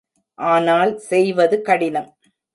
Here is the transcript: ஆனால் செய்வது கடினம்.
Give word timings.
ஆனால் 0.39 0.91
செய்வது 1.09 1.57
கடினம். 1.61 2.09